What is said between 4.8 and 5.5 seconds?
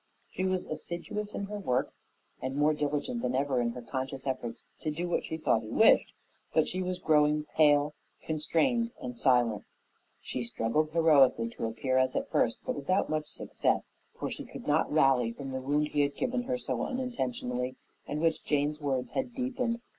to do what she